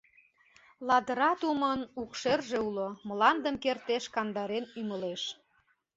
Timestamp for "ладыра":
0.87-1.31